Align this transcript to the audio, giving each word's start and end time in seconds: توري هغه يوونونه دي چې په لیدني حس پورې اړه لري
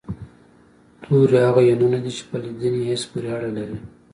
توري 1.01 1.39
هغه 1.49 1.61
يوونونه 1.69 1.97
دي 2.03 2.11
چې 2.17 2.23
په 2.29 2.35
لیدني 2.43 2.81
حس 2.89 3.03
پورې 3.11 3.29
اړه 3.35 3.49
لري 3.57 3.77